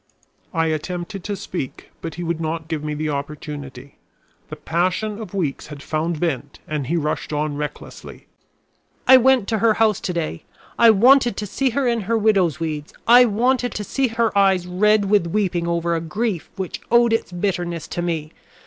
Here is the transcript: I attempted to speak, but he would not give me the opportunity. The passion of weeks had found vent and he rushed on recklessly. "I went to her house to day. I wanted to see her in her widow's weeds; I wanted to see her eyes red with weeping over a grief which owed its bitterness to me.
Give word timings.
I 0.51 0.65
attempted 0.65 1.23
to 1.25 1.35
speak, 1.35 1.91
but 2.01 2.15
he 2.15 2.23
would 2.23 2.41
not 2.41 2.67
give 2.67 2.83
me 2.83 2.95
the 2.95 3.09
opportunity. 3.09 3.99
The 4.49 4.55
passion 4.55 5.21
of 5.21 5.35
weeks 5.35 5.67
had 5.67 5.83
found 5.83 6.17
vent 6.17 6.57
and 6.67 6.87
he 6.87 6.97
rushed 6.97 7.31
on 7.31 7.55
recklessly. 7.55 8.25
"I 9.07 9.17
went 9.17 9.47
to 9.49 9.59
her 9.59 9.75
house 9.75 9.99
to 9.99 10.11
day. 10.11 10.43
I 10.79 10.89
wanted 10.89 11.37
to 11.37 11.45
see 11.45 11.69
her 11.77 11.87
in 11.87 12.01
her 12.09 12.17
widow's 12.17 12.59
weeds; 12.59 12.95
I 13.05 13.25
wanted 13.25 13.73
to 13.75 13.83
see 13.83 14.07
her 14.07 14.35
eyes 14.35 14.65
red 14.65 15.05
with 15.05 15.27
weeping 15.27 15.67
over 15.67 15.93
a 15.95 16.01
grief 16.01 16.49
which 16.55 16.81
owed 16.89 17.13
its 17.13 17.31
bitterness 17.31 17.87
to 17.89 18.01
me. 18.01 18.31